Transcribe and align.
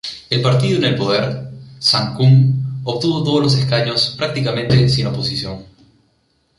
El 0.31 0.41
partido 0.41 0.77
en 0.77 0.85
el 0.85 0.95
poder, 0.95 1.51
Sangkum, 1.77 2.81
obtuvo 2.85 3.23
todos 3.23 3.43
los 3.43 3.55
escaños 3.55 4.15
prácticamente 4.17 4.89
sin 4.89 5.05
oposición. 5.05 5.63